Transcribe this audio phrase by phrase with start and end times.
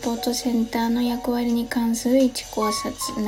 [0.00, 3.22] ポートセンターの役割に関する1考察、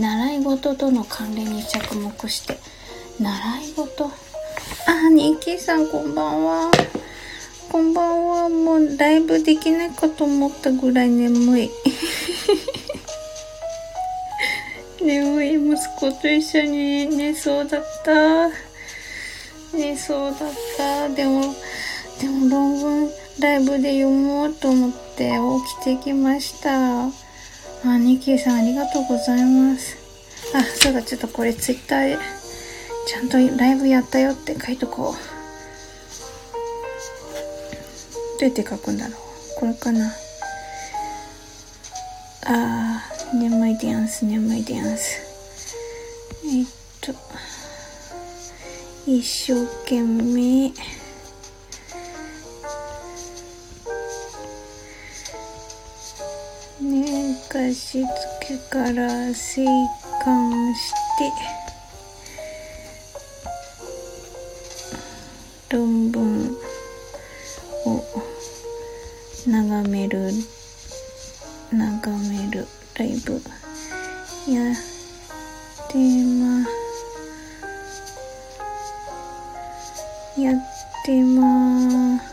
[0.00, 2.58] 習い事との関連に着目して、
[3.20, 4.10] 習い事？
[4.86, 6.70] あ、ニッキーさんこんばんは。
[7.70, 8.48] こんばんは。
[8.48, 11.70] もうライブできないかと思ったぐらい眠い。
[15.02, 18.48] 眠い息子と一緒に寝そうだった。
[19.76, 21.08] 寝そうだった。
[21.10, 21.54] でも、
[22.20, 25.38] でも論文ライブで読もうと思って
[25.84, 27.04] 起きてきました。
[27.06, 27.10] あ、
[27.98, 29.96] ニキーさんありがとうございます。
[30.54, 32.18] あ、そうだ、ちょっとこれツイッターで
[33.06, 35.38] ちゃんとライブやったよって書いとこう。
[38.40, 39.16] どうやって書くんだろう
[39.58, 40.12] これかな
[42.46, 45.20] あー、眠いでやんす、眠いでやんす。
[46.44, 46.66] えっ
[47.00, 47.12] と、
[49.06, 50.72] 一生懸命、
[56.90, 58.06] 寝かしつ
[58.40, 59.66] けから生
[60.24, 60.92] 還し
[65.68, 66.56] て、論文
[67.84, 68.02] を
[69.46, 70.30] 眺める
[71.70, 72.66] 眺める
[72.98, 73.34] ライブ。
[74.50, 74.74] やっ
[75.90, 76.66] てま
[80.42, 80.56] やっ
[81.04, 82.27] てまち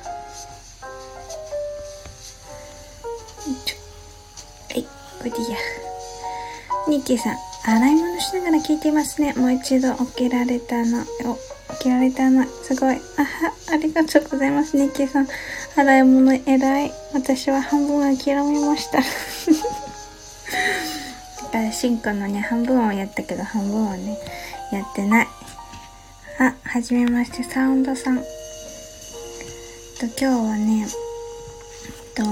[7.05, 12.45] キーさん洗い物しながら聞いていますねもう一度起きられたのお起きられたな。
[12.45, 12.95] すごい。
[12.95, 14.77] あは、ありがとうございます。
[14.77, 15.27] ニッキーさん。
[15.75, 16.91] 洗い物偉い。
[17.13, 18.99] 私は半分諦めました。
[18.99, 19.03] だ
[21.51, 24.17] から、シンクのね、半分はやったけど、半分はね、
[24.71, 25.27] やってない。
[26.39, 28.17] あ、はじめまして、サウンドさん。
[28.17, 28.23] と、
[30.05, 30.89] 今日はね、えっ
[32.13, 32.23] と、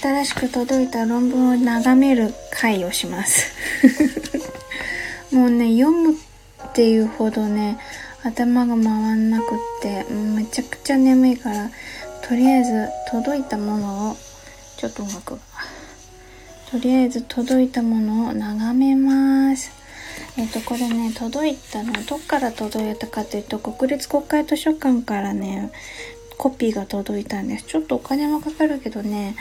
[0.00, 3.52] 新しく届いた論文を眺める会をします。
[5.32, 6.16] もうね、読む
[6.66, 7.78] っていうほどね
[8.22, 8.82] 頭が回
[9.14, 11.70] んなくってめちゃくちゃ眠いから
[12.28, 14.16] とりあえず届いたものを
[14.76, 15.40] ちょっと音楽が
[16.70, 19.70] とりあえず届いたものを眺めます
[20.36, 25.70] えっ、とこれね届いたのどっから届いたかというと国立国会図書館からね
[26.46, 27.64] コピーが届いたんです。
[27.64, 29.34] ちょっとお金もかかるけどね、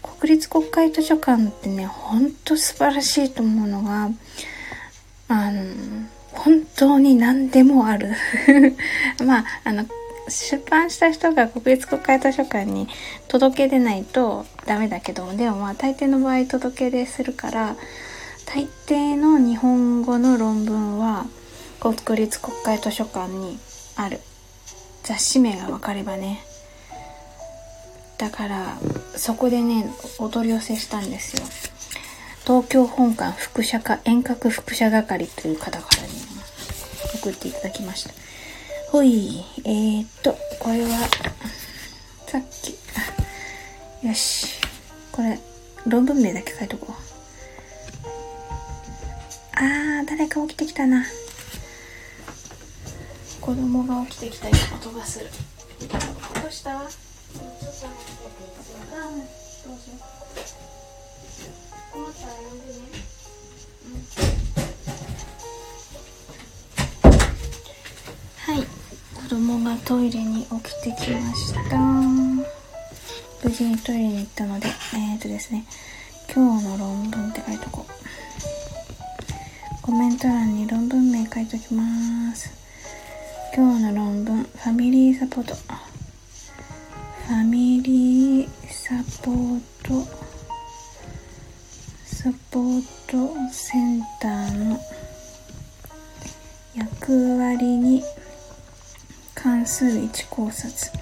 [0.00, 4.10] 国立国会図書館ってね、ほんと素晴らしいと思うのが、
[5.26, 5.64] あの、
[6.30, 8.12] 本当に何でもある
[9.26, 9.86] まあ、あの、
[10.28, 12.86] 出版した人が国立国会図書館に
[13.26, 17.74] 届け出ないとダメだけど、でもまあ大抵の場合届け出するから、
[18.46, 21.26] 大抵の日本語の論文は
[21.80, 23.58] 国立国会図書館に
[23.96, 24.20] ある。
[25.02, 26.51] 雑誌名がわかればね。
[28.22, 28.78] だから、
[29.16, 29.90] そこでね、
[30.20, 31.42] お取り寄せしたんですよ。
[32.46, 36.08] 東京本館副社課遠隔副社係という方からね、
[37.16, 38.14] 送っていただきました。
[38.92, 40.90] ほい、えー、っと、これは、
[42.28, 44.60] さっき、よし、
[45.10, 45.40] これ、
[45.88, 46.94] 論文名だけ書いとこう。
[49.56, 51.04] あー、誰か起きてきたな。
[53.40, 54.46] 子供が起きてきた
[54.76, 55.26] 音がする。
[56.40, 57.11] どうした？
[57.82, 58.94] ちょっと待って、
[59.66, 60.12] どうしよう。
[68.38, 68.62] はい。
[69.20, 71.76] 子供がトイレに起きてきました。
[73.42, 75.64] 無事にトイレに行ったのでえっ、ー、とですね
[76.32, 77.92] 今日の論文って書いとこう。
[79.82, 82.52] コメント欄に論文名書いときます。
[83.56, 85.56] 今日の論文ファミリーサポート。
[87.32, 88.94] ファミリーサ
[89.24, 90.06] ポート
[92.04, 94.78] サポートセンターの
[96.76, 98.04] 役割に
[99.34, 100.92] 関する1考察。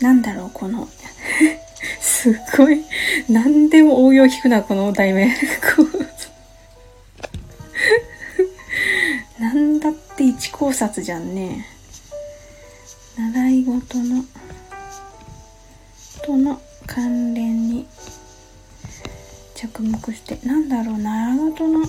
[0.00, 0.88] なんだろう、この
[2.00, 2.84] すごい、
[3.28, 5.26] 何でも応用聞くな、この題名。
[9.40, 11.66] なんだって1考察じゃんね。
[13.18, 14.24] 習い事の、
[16.24, 17.86] との関連に
[19.54, 21.80] 着目してなんだろう習い事の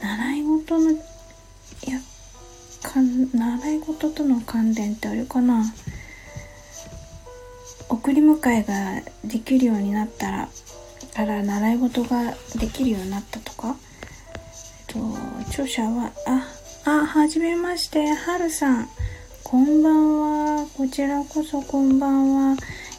[0.00, 0.94] 習い事のい
[1.86, 2.00] や
[2.82, 5.64] か習い事との関連ってあれかな
[7.88, 10.48] 送り迎えができるようになったら
[11.14, 13.74] から習い事ができるようになったとか？
[14.88, 14.98] えっと、
[15.50, 16.46] 著者は、あ、
[16.84, 18.88] あ、はじめまして、はるさん。
[19.42, 20.66] こんばんは。
[20.76, 22.56] こちらこそこんばんは。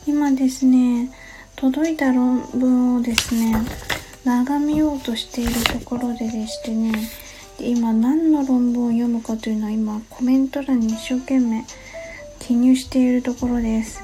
[0.09, 1.11] 今ですね、
[1.55, 3.53] 届いた論文をですね、
[4.25, 6.91] 眺めようとしているところででしてね、
[7.59, 11.63] で今何の論文を読むかというのは今コメント欄に一生懸命
[12.39, 14.01] 記入しているところです。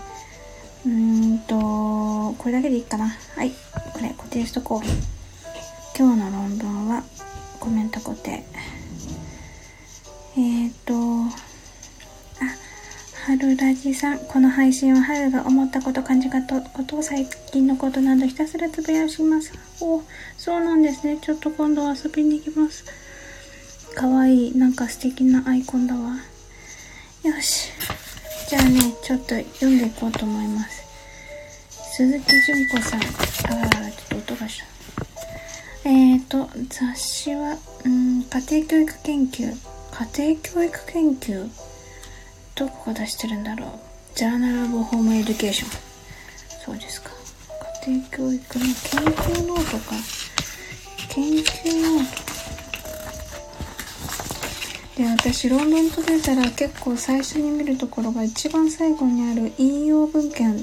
[0.86, 3.08] うーんと、これだけでいいかな。
[3.36, 4.88] はい、これ固定しとこう。
[5.98, 7.04] 今日の論文は
[7.60, 8.44] コメント固定。
[10.38, 10.94] えっ、と、
[13.26, 19.52] 春ラジさん、この配信は春が思ったこと、感じたことを最近のことなどひたすらつぶやします。
[19.82, 20.04] お、
[20.38, 21.18] そうなんですね。
[21.20, 22.86] ちょっと今度遊びに行きます。
[23.96, 26.18] かわいい、なんか素敵なアイコンだわ。
[27.24, 27.72] よし。
[28.48, 30.84] じゃあね、ちょっと読んでいこうと思います。
[31.96, 33.00] 鈴木純子さん。
[33.00, 34.66] あららら、ちょっと音がした。
[35.90, 39.58] えーと、雑誌は、うん、家庭教育研究。
[40.14, 41.50] 家庭教育研究
[42.56, 43.70] どこが出してるんだろう。
[44.16, 45.70] Journal of Home Education。
[46.66, 47.12] そうですか。
[47.86, 49.96] 家庭教育の研究ノートか。
[51.10, 52.26] 研究ノート。
[54.96, 60.56] で私論文と出たら結構最初に見るところが一番最後にある引用文献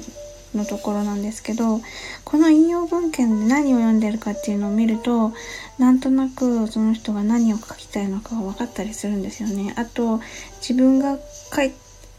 [0.55, 1.81] のところなんですけど
[2.23, 5.33] この引用文献で何を読んでるかっていうのを見ると
[5.77, 9.73] なんとなくその人が何を書きたいのかが分かったりするんですよね。
[9.77, 10.19] あと
[10.61, 11.19] 自分が
[11.55, 11.71] 書い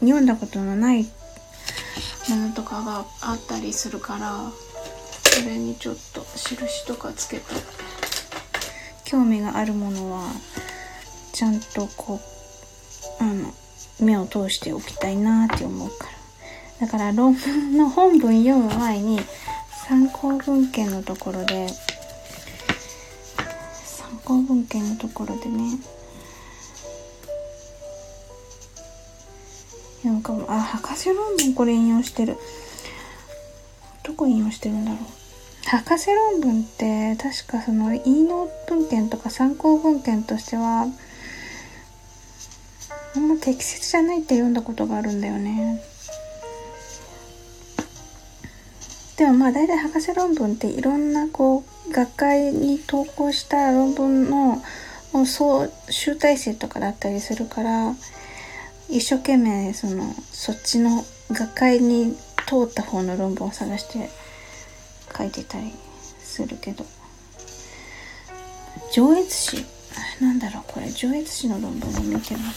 [0.05, 4.51] 読んだことのないものとかがあったりするから
[5.23, 7.43] それにちょっと印とかつけて。
[9.05, 10.23] 興味があるものは
[11.31, 12.19] ちゃんとこ
[13.19, 13.53] うあの
[14.01, 16.07] 目を通しておきたいなって思うか
[16.79, 16.87] ら。
[16.87, 19.19] だから論文の本文読む前に
[19.87, 21.69] 参考文献のところで
[23.85, 25.79] 参考文献のところでね
[30.05, 32.37] なんかもう、あ、博士論文これ引用してる。
[34.03, 34.99] どこ引用してるんだろう。
[35.67, 40.85] 博士論文って確かその引用文献とか参考文献としては
[43.15, 45.81] あんま適切じゃないって読んだことがあるんだよね。
[49.17, 54.61] でもまあ大体博士論文っていろんなこう学会に投稿した論文の
[55.25, 57.95] そう集大成とかだったりするから
[58.89, 62.15] 一生懸命そのそっちの学会に
[62.47, 64.09] 通った方の論文を探して
[65.17, 65.71] 書いてたり
[66.19, 66.85] するけど。
[68.91, 69.65] 上越市？
[70.21, 70.89] なんだろうこれ。
[70.89, 72.53] 上越市の論文を見てるのか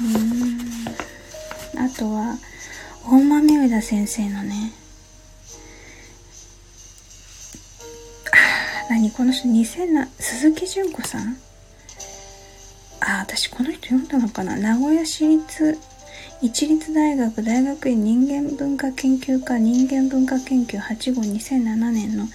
[0.00, 1.84] うん。
[1.84, 2.38] あとは
[3.04, 4.72] 大豆上田先生のね。
[8.88, 9.10] 何？
[9.10, 11.36] この人2000鈴木純子さん？
[13.08, 14.56] あ、私この人読んだのかな？
[14.56, 15.78] 名古屋市立
[16.42, 22.26] 一律大学大学院人間文化研究科人間文化研究8号2007年の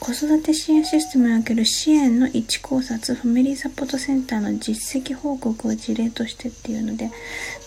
[0.00, 7.10] 子育て支援システムにおける支援の一考察ファミリーサポートセンターの実績報告を事例としてっていうので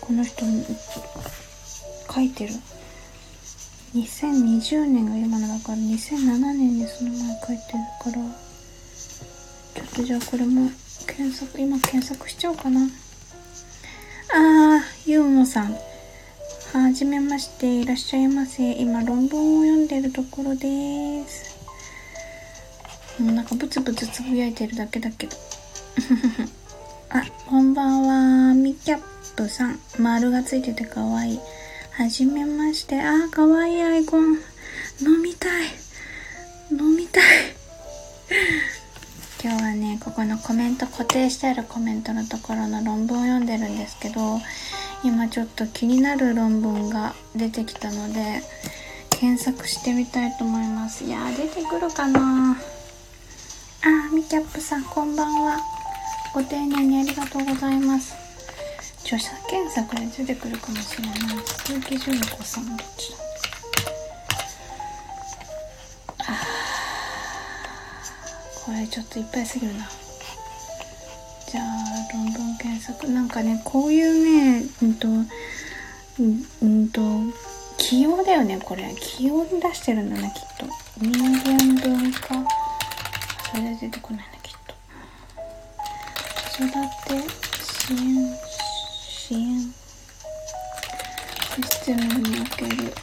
[0.02, 0.46] この人
[2.14, 2.54] 書いてる。
[3.96, 8.24] 2020年が今のだから2007年にその前書いてるから
[9.76, 10.70] ちょっとじゃあこれも
[11.06, 12.82] 検索、今検索しちゃおうかな。
[14.34, 15.76] あー、ゆうもさん。
[16.74, 18.72] はじめまして、いらっしゃいませ。
[18.74, 21.60] 今、論文を読んでるところです。
[23.20, 25.36] もうなんかブツブツつぶやいてるだけだけど。
[27.10, 28.08] あ、こんばん
[28.48, 28.54] は。
[28.54, 29.02] みキャッ
[29.36, 29.80] プさん。
[30.00, 31.40] 丸がついててかわいい。
[31.92, 33.02] はじめまして。
[33.02, 34.40] あー、かわいいアイコン。
[35.02, 35.68] 飲みたい。
[36.72, 37.21] 飲みたい。
[39.44, 44.40] 今日はねここのコメント固定してあるコメントのところの論文を読んでるんですけど
[45.04, 48.42] 今ちょっと気になる論文が出てきたので
[49.10, 51.06] 検索してみたいと思います。
[51.06, 52.52] いやー出てくるかな。
[52.54, 52.56] あ
[54.14, 55.58] みキャップさんこんばんは。
[56.36, 58.16] ご丁寧にありがとうございます。
[59.04, 61.18] 著者検索で出てくるかもしれない。
[61.66, 63.31] 鈴木純子さんどっちだ？
[68.72, 69.80] これちょっといっぱいすぎるな。
[71.46, 71.66] じゃあ
[72.14, 73.06] 論文検索。
[73.10, 75.10] なんかねこういうねうんと
[76.62, 77.02] うんと
[77.78, 78.96] 起用だよねこれ。
[78.98, 80.66] 起用に出してるんだなきっと。
[81.02, 82.46] 人間文化。
[83.52, 84.74] それで出てこないなきっと。
[86.58, 87.30] 子育て
[87.62, 88.00] 支援
[89.10, 89.62] 支援。
[91.58, 92.94] システムにおける。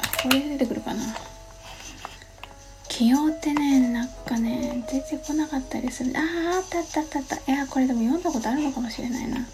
[0.00, 1.27] あこれ出てくるかな。
[2.98, 6.12] 起用ってねなんかね出てこなかったりする。
[6.16, 7.52] あああったあったあったあった。
[7.52, 9.46] いやこれでも読んだことあるのかもしれないな。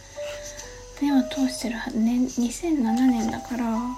[1.02, 3.66] 目を通してるは、ね、2007年だから。
[3.66, 3.90] うん。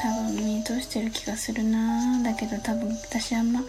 [0.00, 2.20] 多分見通してる気がするな。
[2.24, 3.66] だけど多分私あんま見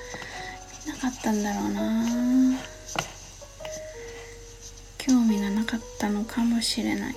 [0.92, 2.58] なかったんだろうな。
[4.98, 7.16] 興味がなかったのかもしれない。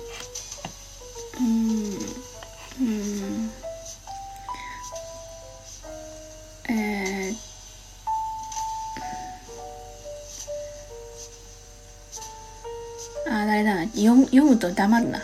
[14.69, 15.21] と黙るな。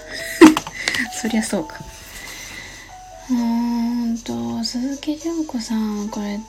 [1.22, 1.80] そりゃそうか。
[3.30, 6.40] うーんと鈴木純子さんこれ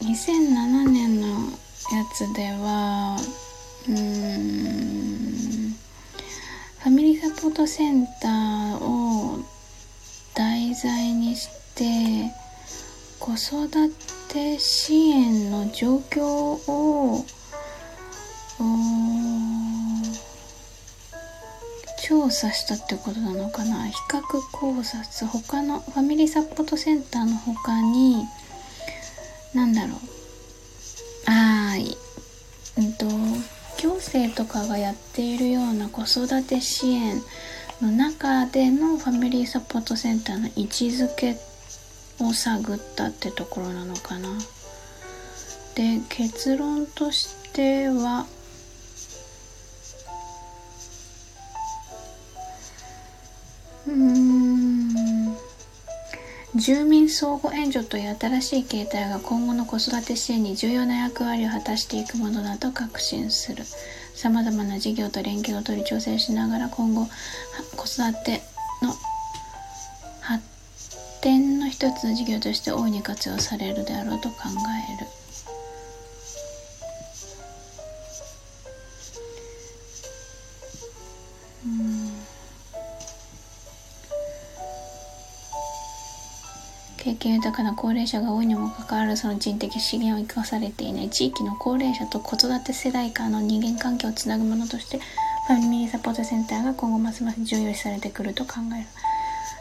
[0.00, 3.16] 2007年のやつでは
[3.86, 5.76] うーん
[6.78, 9.40] ファミリーサポートセンターを
[10.34, 12.32] 題材にして
[13.18, 13.68] 子育
[14.32, 17.24] て支援の状況を
[22.26, 23.86] 調査したってことなのかな？
[23.86, 25.26] 比較考察。
[25.28, 28.24] 他のファミリーサポートセンターの他に
[29.54, 29.96] 何だろう？
[31.26, 33.06] ああうんと
[33.80, 37.22] 行政とかがやっているような子育て支援
[37.80, 41.36] の中でのファミリーサポートセンターの位置づけ
[42.18, 44.30] を探ったってところなのかな？
[45.76, 48.26] で結論としては
[53.96, 55.36] うん。
[56.54, 63.64] 住民相互援助という新しい形態が今後の子育て支援に重要な役割を果たしていくものだと確信する。
[64.14, 67.06] さまざまな事業と連携を取り調整しながら今後
[67.76, 68.40] 子育て
[68.82, 68.94] の
[70.20, 70.42] 発
[71.20, 74.36] 展の一つの事業として大いに活用されるであろうと考
[74.98, 75.06] える。
[87.06, 94.98] 経験豊かな高齢者が多いにもかかわらずその人的資源を生かされていない地域の高齢者と子育て世代間の人間関係をつなぐものとして
[95.46, 98.86] ファミリーサポートセンターが今後ますます重要視されてくると考える。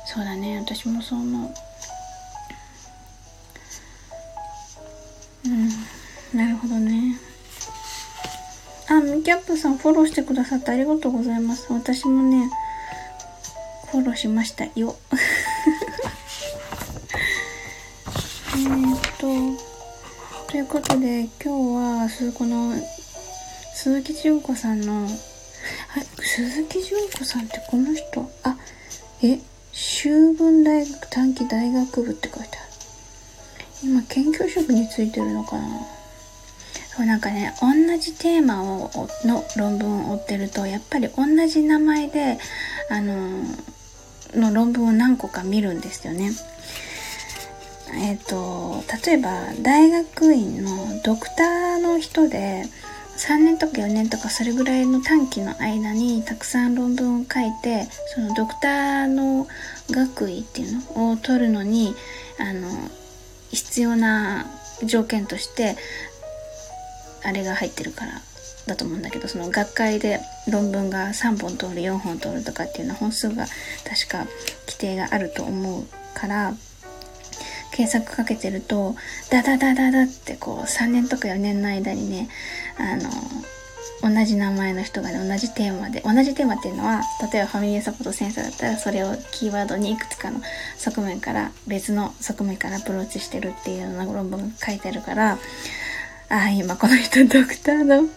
[0.07, 0.57] そうだね。
[0.57, 1.51] 私もそう思う
[5.45, 5.69] うん。
[6.39, 7.19] なるほどね。
[8.89, 11.71] あミキャップさんフォローしてくださってありがとうございます。
[11.71, 12.49] 私もね
[13.91, 14.95] フォローしましたよ。
[19.25, 22.75] と、ということで、今日は、この、
[23.73, 25.09] 鈴木純子さんの、あ、
[26.21, 28.55] 鈴木純子さんってこの人、あ、
[29.23, 29.39] え、
[29.71, 32.49] 修文大学短期大学部って書いてある。
[33.83, 35.67] 今、研究職についてるのかな？
[36.95, 42.37] そうなんかね、同じテーマを、の論文を追ってると、やっぱり同じ名前で、
[42.91, 43.41] あの、
[44.35, 46.31] の論文を何個か見るんですよね。
[47.93, 52.63] えっ、ー、と例えば大学院のドクターの人で
[53.17, 59.47] 3年とか4年とかそれぐらいの短期の間にたくさん論文を書いてそのドクターの
[59.89, 61.95] 学位っていうのを取るのに
[62.39, 62.67] あの
[63.51, 64.45] 必要な
[64.83, 65.77] 条件として
[67.23, 68.21] あれが入ってるから
[68.67, 70.19] だと思うんだけどその学会で
[70.51, 73.45] 論文が3本通る4本通るとかっていうのは本数が
[73.87, 74.25] 確か
[74.67, 76.53] 規定があると思うから
[77.75, 78.95] 検索かけてると、
[79.29, 82.29] ダダダダダってこう3年とか4年の間にね、
[82.77, 83.09] あの、
[84.01, 87.01] 同じ名前の人がね、同じテーマで、同じテーマっていうのは、
[87.33, 90.39] 例えばファミリーサポートセンサーだったら、それをキーワードにいくつかの
[90.77, 95.37] 側面から、別の側面からアプローチしてるっていうような論文が書いてあるから、あ
[96.29, 98.07] あ、今この人ドクターの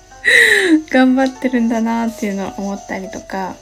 [0.88, 3.56] 頑張ってるんだなっていうのを思ったりとか、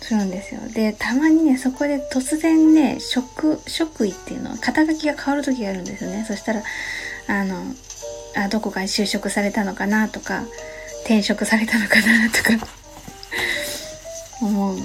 [0.00, 0.60] するんですよ。
[0.72, 6.24] で、たまにね、そこで突然ね、職、職位っていうのは、肩書きが変わる時があるんですよね。
[6.26, 6.62] そしたら、
[7.28, 7.56] あの、
[8.36, 10.44] あ、どこかに就職されたのかなとか、
[11.04, 12.66] 転職されたのかなとか
[14.40, 14.78] 思う。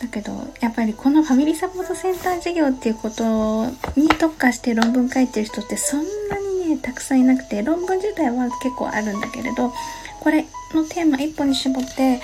[0.00, 9.72] だけど、やっぱりこのファミリーサポートセンター事業っていうことに特化して論文書いてる人ってそんなにね、たくさんいなくて、論文自体は結構あるんだけれど、
[10.20, 10.44] これ
[10.74, 12.20] のテーマ一本に絞って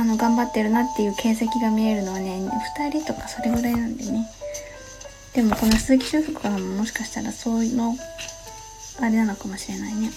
[0.00, 2.40] あの頑張ってるなっていう形跡が見えるのはね
[2.78, 4.26] 2人とかそれぐらいなんでね
[5.34, 7.94] でもこの鈴木修復はもしかしたらそういうの
[9.00, 10.10] あれなのかもしれないね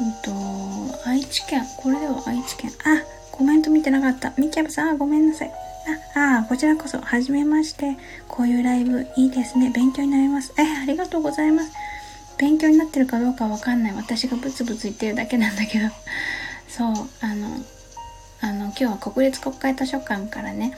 [0.00, 5.52] うんと愛知県これでは愛知県あコメント見てなかったみきゃぶさんあごめんなさい
[6.16, 7.96] あ、あこちらこそ、はじめまして。
[8.26, 9.70] こういうライブ、いいですね。
[9.70, 10.52] 勉強になります。
[10.58, 11.72] え、ありがとうございます。
[12.36, 13.94] 勉強になってるかどうかわかんない。
[13.94, 15.88] 私がブツブツ言ってるだけなんだけど。
[16.68, 17.64] そう、あの、
[18.40, 20.76] あの、今日は国立国会図書館からね、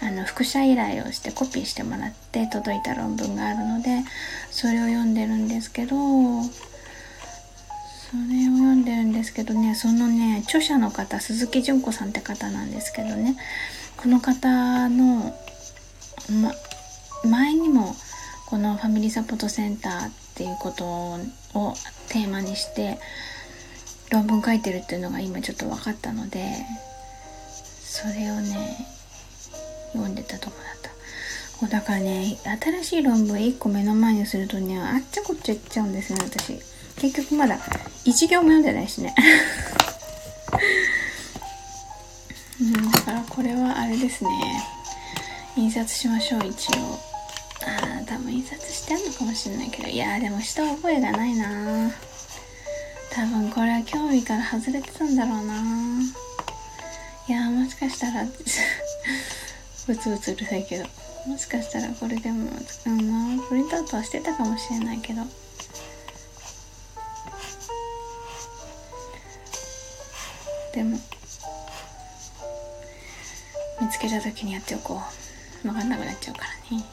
[0.00, 4.02] あの、副写依頼をしてコピーしてもらって届いた論文があるので、
[4.50, 5.96] それを読んでるんですけど、そ
[8.16, 13.36] れを読んでるんですけどね、そのね、著者の方、鈴木純子さんって方なんですけどね、
[13.96, 15.34] この方の、
[16.42, 16.52] ま、
[17.28, 17.94] 前にも、
[18.46, 21.18] このファミリーサポートセンターっていうことを
[22.08, 22.98] テーマにして
[24.10, 26.66] 論文書いてるっていうのが今ちょっと分かったので
[27.90, 28.86] それをね
[29.92, 31.66] 読んでたとこだった。
[31.66, 36.52] だからね新しい論文1個目の前にするとねあっちゃこっちゃいっちゃうんですね私。
[37.00, 37.58] 結局まだ
[38.04, 39.12] 1行も読んでないしね。
[42.62, 44.30] うんだからこれはあれですね。
[45.56, 46.96] 印刷しましょう一応。
[47.66, 49.88] ああ多分印刷してんのかもしんないけど。
[49.88, 51.90] いやでもした覚えがないな
[53.10, 55.54] 多分これは興味から外れてたんだろうな
[57.30, 58.24] いやもしかしたら
[59.86, 60.84] ブツブツうるさいけど
[61.28, 65.22] もしかしたらこれでもうなプリントアウトはしてたかもしれないけど。
[70.74, 70.98] でも
[73.80, 75.00] 見つけた時にやっておこ
[75.62, 75.68] う。
[75.68, 76.84] 分かんなくなっちゃうからね。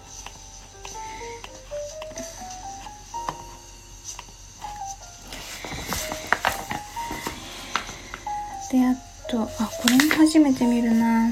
[8.71, 11.29] であとあこれも初めて見るな。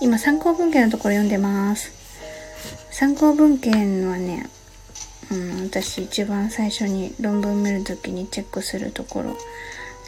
[0.00, 1.92] 今参考文献のところ読んでます。
[2.90, 4.48] 参考文献はね、
[5.30, 9.36] うん、私一番最初に論文見るときにチェックするところ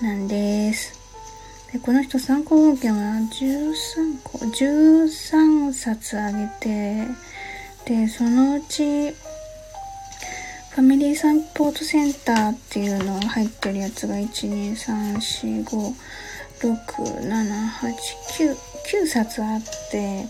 [0.03, 0.92] なんです。
[1.73, 7.07] でこの人参考文献は13個13冊あげて
[7.85, 15.94] でそのうちファミリーサポートセンターっていうのが入ってるやつが12345
[16.61, 20.27] 67899冊あって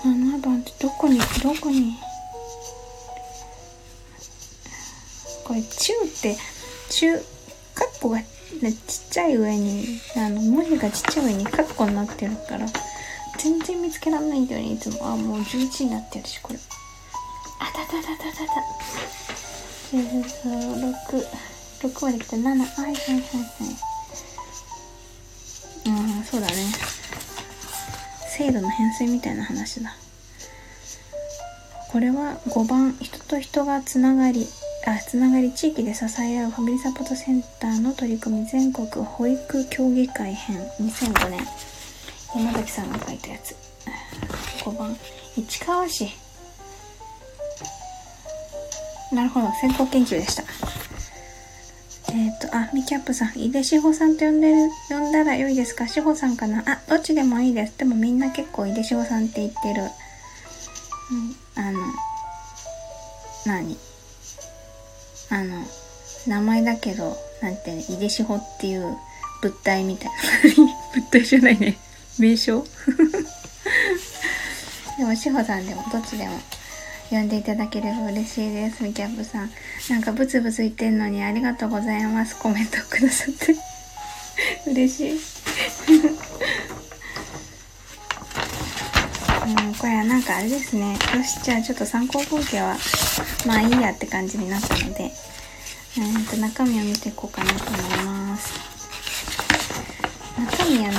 [0.04, 1.98] 7番ってどこに、どこに？
[5.44, 6.38] これ、中って、
[6.90, 7.18] 中、
[7.74, 8.28] カッコが、ちっ
[9.12, 12.66] ちゃい上に、あの、文字がちっちゃい上にカッコになってるから、
[13.38, 15.08] 全然見つけられないんだよね、いつも。
[15.08, 16.60] あ、もう11になってるし、これ。
[17.60, 18.62] あたたたたたた。
[19.94, 21.28] 6、
[21.82, 22.38] 6まで来た。
[22.38, 23.22] 7、はいはいはいは
[25.86, 25.88] い。
[25.88, 25.92] う
[26.22, 26.54] ん、そうだね。
[28.38, 29.96] 制度の変遷みたいな話だ。
[31.92, 34.46] これは5番人と人がつながり
[34.86, 41.40] あつながり地域で支え合うファミリーサポートセンターの取り組み全国保育協議会編2005年。
[42.36, 43.56] 山崎さんが書いたやつ。
[44.66, 44.96] 5番。
[45.38, 46.10] 市川市。
[49.14, 49.48] なるほど。
[49.62, 50.44] 先行研究でした。
[52.18, 54.56] えっ、ー、と、あ、みキャップさん、井出志保さんと呼んでる、
[54.88, 55.86] 呼んだら良いですか？
[55.86, 56.64] 志保さんかな？
[56.66, 57.78] あ、どっちでもいいです。
[57.78, 59.82] でもみんな結構井出志保さんって言ってる。
[61.12, 61.16] う
[61.60, 61.80] ん、あの、
[63.46, 63.78] 何？
[65.30, 65.62] あの、
[66.26, 68.96] 名前だけど、なんて、井出志保っていう
[69.42, 70.14] 物体みたいな。
[70.96, 71.78] 物体じゃないね。
[72.18, 72.66] 名称？
[74.98, 76.40] でも、しほさんでも、どっちでも、
[77.10, 78.84] 呼んでいただければ嬉しいです。
[78.84, 79.52] みキャップさん。
[79.90, 82.36] なんか、ブツブツ言ってんのに、ありがとうございます。
[82.38, 83.56] コメントくださって。
[84.72, 85.20] 嬉しい。
[89.46, 90.94] うん、これはなんかあれですね。
[90.94, 92.76] よし、じゃあちょっと参考風景は、
[93.46, 98.54] まあいいやって感じになったので、えー、と中身を見ていこうかなと思います。
[100.38, 100.98] 中身はね、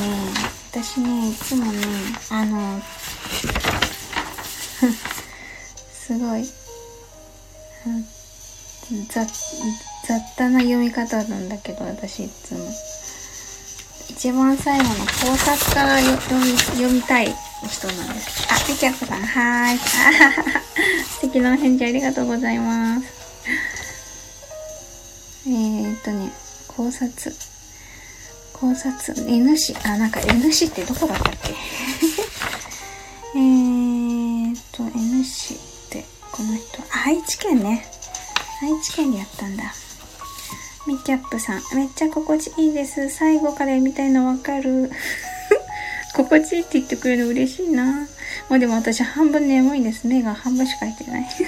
[0.70, 1.80] 私ね、いつもね、
[2.30, 2.80] あの、
[6.06, 6.44] すごい、
[9.08, 9.26] 雑、
[10.06, 12.60] 雑多な読み方なんだけど、私いつも。
[14.08, 17.34] 一番最後の考察から読み、読みたい
[17.68, 18.46] 人なんです。
[18.52, 19.78] あ、ピキャップさん、はーい。
[21.10, 23.06] 素敵なお返事ありがとうございます。
[25.46, 26.30] えー、っとね、
[26.68, 27.34] 考察。
[28.52, 29.12] 考察。
[29.28, 29.74] N 市。
[29.82, 31.50] あ、なんか N 市ってどこだったっけ？
[33.34, 35.58] えーっと、N 市、
[37.06, 37.86] 愛知県ね。
[38.60, 39.72] 愛知県でやったんだ。
[40.88, 41.60] ミキャップさん。
[41.76, 43.10] めっちゃ心地いいです。
[43.10, 44.90] 最後から読みたいのわかる。
[46.16, 48.08] 心地いいって言ってくれるの嬉しいな。
[48.48, 50.08] もうでも私半分眠いです。
[50.08, 51.28] 目が半分しか開いてない。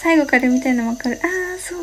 [0.00, 1.20] 最後から読みたいのわかる。
[1.22, 1.28] ああ、
[1.60, 1.80] そう。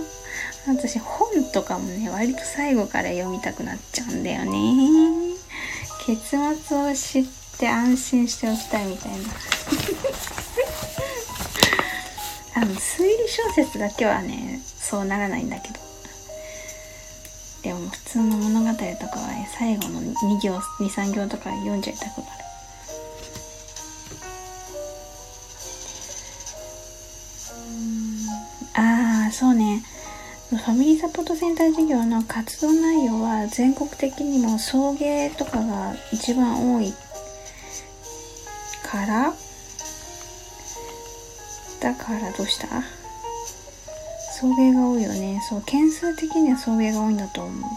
[0.65, 5.35] 私本とかもね、割と最後から読みたくなっちゃうんだよね。
[6.07, 6.35] 結
[6.65, 7.25] 末を知っ
[7.59, 9.17] て安心しておきたいみたいな。
[12.55, 15.83] あの、推理小説だけはね、そうならないんだけど。
[17.63, 18.75] でも普通の物語と
[19.07, 22.29] かはね最後の2行23行とか読んじゃいたくなる
[28.75, 29.81] ああそうね
[30.49, 36.93] ファミリーサポートセンター事業の活動内容は全国的にも送迎とかが一番多い
[38.83, 39.33] から
[41.83, 42.67] だからどうした。
[44.39, 47.69] 送迎が多いよねそう件数的には送迎が多いんだと思う。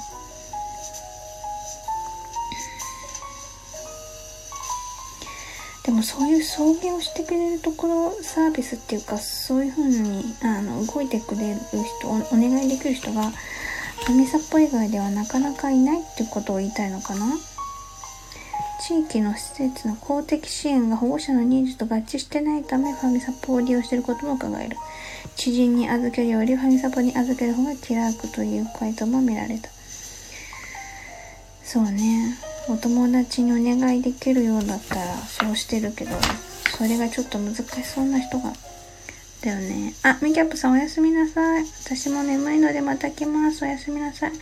[5.85, 11.61] でもそういう送迎をしてくれるところサービスっていうかそういう風にあの動いてくれる
[12.01, 17.27] 人お願いできる人がファミサポ以外ではなかなかいないってことを言いたいのかな。
[18.87, 24.77] 地域の施設の公的支援が保護者のニーズと合致してないためファミサポを利用していることも伺える。
[25.35, 29.68] 知人に預けるよりファミサポに預ける方が気楽という回答も見られた。
[31.64, 32.37] そうね。
[32.68, 36.12] お友達にお願いできるようだったらそうしてるけど、
[36.79, 38.53] それがちょっと難しそうな人が。
[39.42, 39.94] だよね。
[40.05, 41.64] あ、ミキャップさんおやすみなさい。
[41.85, 43.64] 私も眠いのでまた来ます。
[43.64, 44.33] おやすみなさい。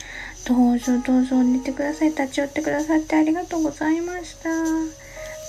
[0.47, 2.11] どうぞどうぞ寝てください。
[2.11, 4.51] 立ち寄ってくださってありがとうございました。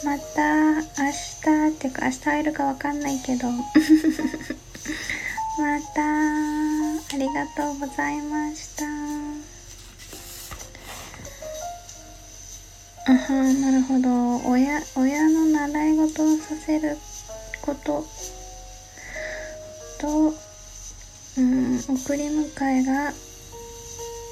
[0.06, 3.50] また明日ってか明日会えるかわかんないけど。
[5.58, 6.02] また
[7.14, 8.86] ありがとうございました。
[13.08, 14.50] あはなるほど。
[14.50, 16.98] 親、親の習い事をさせる
[17.62, 18.06] こと
[20.00, 20.34] と、
[21.38, 23.14] うん、送り迎えが、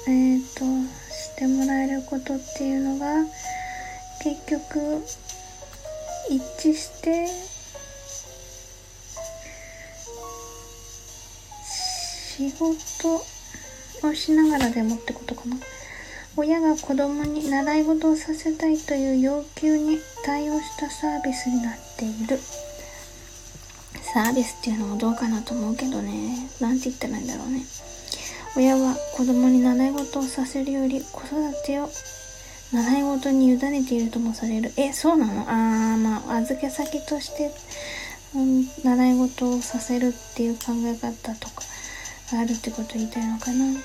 [0.06, 0.64] えっ、ー、と、
[1.10, 3.24] してもらえることっていうのが、
[4.22, 5.02] 結局、
[6.28, 7.26] 一致して、
[12.36, 13.24] 仕事
[14.06, 15.56] をしながらでもってことかな。
[16.36, 22.38] 親が子供に習い事をさせたいという要求に対応したサービスになっている。
[24.02, 26.48] サービスっていうのもどうかなと思うけどね。
[26.60, 27.64] なんて言ったらいいんだろうね。
[28.56, 31.88] 親は子供に習い事をさせるより子育てを
[32.72, 34.72] 習い事に委ねているともされる。
[34.76, 35.42] え、そうなの？
[35.42, 37.50] あー、まあ、預け先として、
[38.34, 41.62] うん、習い事をさせるっていう考え方とか
[42.32, 43.80] あるってことを言いたいのかな。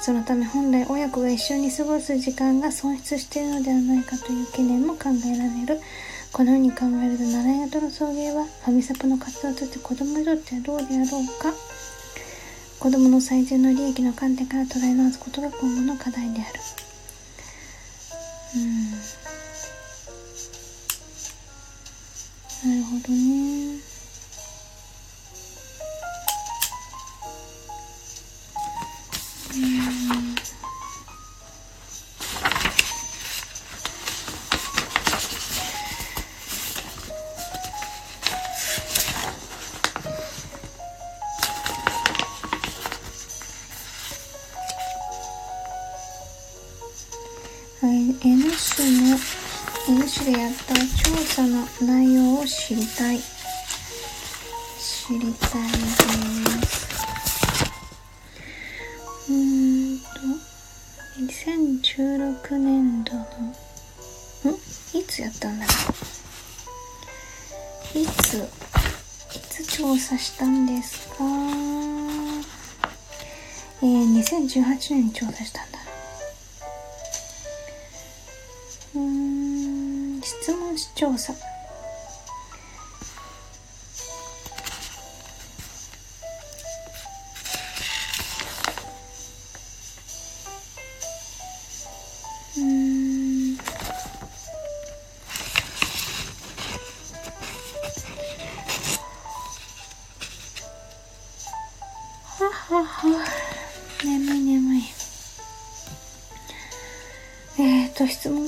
[0.00, 5.80] そのため本来親子が一緒に過ごす時間が損失しているのではないかという懸念も考えられる。
[6.34, 11.54] このように考えると習い事の送迎はファミサポの活動として子供にとってはどうであろうか？
[12.80, 16.60] 子供の最善の利益の観点から捉え直すことが今後の課題である。
[18.56, 18.90] うん
[22.68, 23.78] なるほどね。
[29.54, 29.83] うん
[50.14, 50.80] 市でやった調
[51.24, 53.18] 査の内容を知りたい。
[53.18, 53.24] 知
[55.18, 55.62] りたい。
[55.72, 55.78] で
[56.68, 56.86] す
[59.28, 60.04] うーんと
[61.18, 63.24] 2016年度のん？
[64.96, 65.72] いつやったんだろ
[67.96, 67.98] う？
[67.98, 68.42] いつい
[69.50, 71.24] つ調査したんですか？
[73.82, 75.78] えー、2018年に調査したんだ。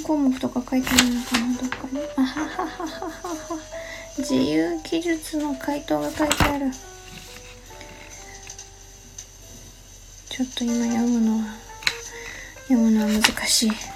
[0.06, 1.98] 項目とか書いてないのかなどっかに。
[2.16, 3.58] あはははははは。
[4.18, 6.70] 自由記述の回答が書いてある。
[10.28, 11.54] ちょっと今読むのは
[12.68, 13.95] 読むのは難しい。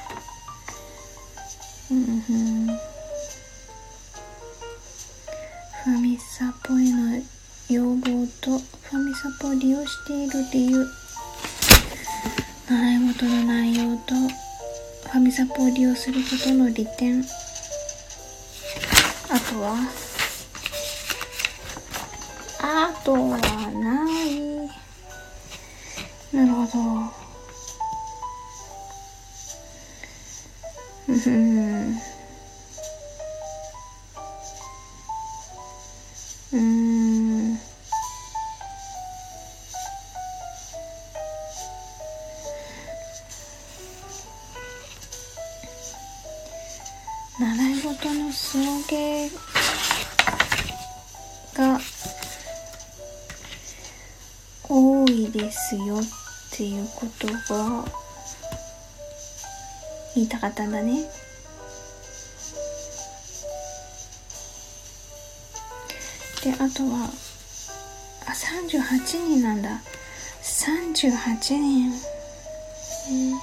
[15.81, 17.25] ァミサポを利用することの利点。
[19.31, 19.77] あとは
[22.63, 23.39] あとは
[23.73, 24.41] ない。
[26.37, 26.79] なるほど。
[31.09, 32.20] うん。
[56.97, 57.85] ことが
[60.15, 61.05] 言いたかったんだね。
[66.43, 67.11] であとは
[68.27, 69.81] あ38人なんだ。
[70.43, 71.95] 38人、うん、
[73.35, 73.37] あ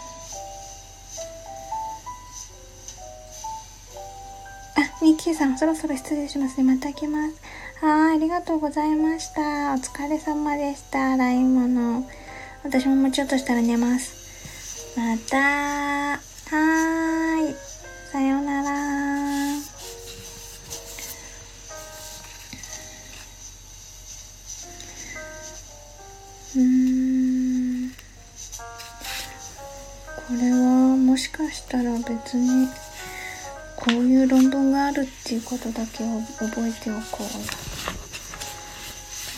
[5.02, 6.64] ミッキーさんそろそろ失礼しますね。
[6.64, 7.36] また来ます。
[7.82, 9.42] はいありがとうございました。
[9.42, 9.44] お
[9.78, 11.14] 疲れ様でした。
[11.14, 12.04] 洗い物
[12.64, 14.98] 私ももうちょっとしたら寝ます。
[14.98, 15.38] また。
[15.38, 17.56] はーい。
[18.12, 18.72] さようなら。
[26.56, 27.92] うん。
[30.16, 30.58] これは
[30.98, 32.68] もしかしたら別に
[33.76, 37.28] こういう論文があるっていうことだけを覚えておこう。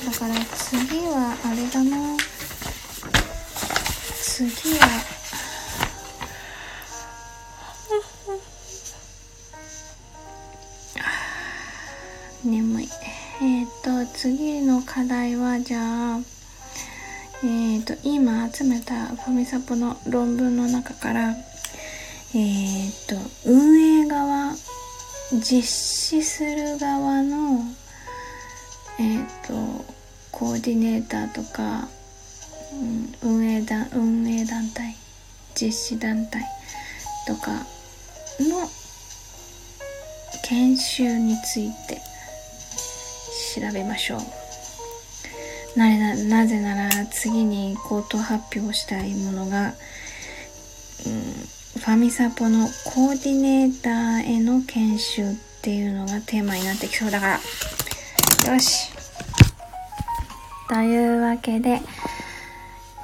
[0.06, 2.18] だから次はあれだな。
[4.40, 4.48] 次
[4.80, 4.88] は
[12.46, 12.88] 眠い
[13.42, 15.80] えっ、と次の課題はじゃ
[16.16, 16.20] あ
[17.44, 24.54] えっ、ー、と今集めたファミサポの論文の中からえっ、ー、と運営側
[25.34, 27.60] 実施する側の
[29.00, 29.84] えっ、と
[30.32, 31.90] コーディネーターとか、
[32.72, 34.96] うん、運営団運営団体
[35.60, 36.46] 実施団体
[37.28, 37.66] とか
[38.40, 38.70] の
[40.44, 42.00] 研修について
[43.56, 44.20] 調べましょう。
[45.78, 57.40] なななぜなら次に口頭発表したいものが、うん、ファミサポのコーディネーターへの研修っていうのがテーマになってきそうだか
[58.46, 58.92] らよし
[60.68, 61.82] というわけで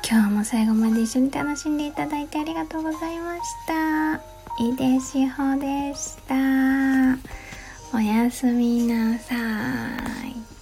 [0.08, 4.22] 今日も最後まで一緒に楽しんでいただいてありがとうございました。
[4.64, 6.36] いでしほでした。
[7.92, 9.34] おやすみなさ
[10.28, 10.55] い。